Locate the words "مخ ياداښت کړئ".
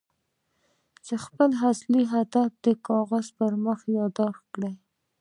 3.65-4.73